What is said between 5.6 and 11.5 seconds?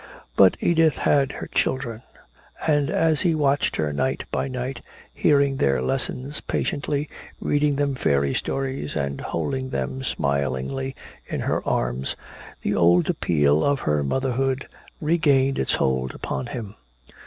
lessons patiently, reading them fairy stories and holding them smilingly in